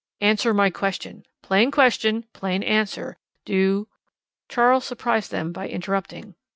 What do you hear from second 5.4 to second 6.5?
by interrupting.